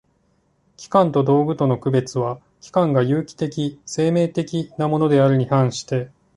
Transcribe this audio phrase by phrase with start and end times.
[0.77, 6.09] 器官と道具との区別は、器官が有機的（生命的）なものであるに反して